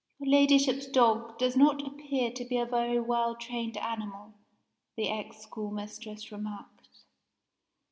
[0.19, 4.33] "Your Ladyship's dog does not appear to be a very well trained animal,"
[4.97, 6.87] the ex schoolmistress remarked.